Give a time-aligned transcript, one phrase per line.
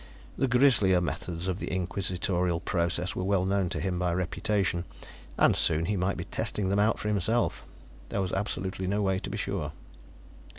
[0.35, 4.83] The grislier methods of the Inquisitorial process were well known to him by reputation,
[5.37, 7.63] and soon he might be testing them out for himself.
[8.09, 9.73] There was absolutely no way to be sure.